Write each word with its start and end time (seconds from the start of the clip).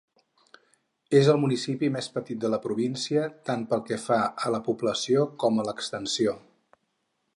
És 1.17 1.27
el 1.33 1.37
municipi 1.41 1.89
més 1.97 2.07
petit 2.15 2.39
de 2.45 2.51
la 2.53 2.59
província 2.63 3.27
tant 3.51 3.67
pel 3.75 3.85
que 3.91 4.01
fa 4.07 4.19
a 4.49 4.55
la 4.57 4.61
població 4.71 5.27
com 5.45 5.61
a 5.61 5.67
l'extensió. 5.69 6.35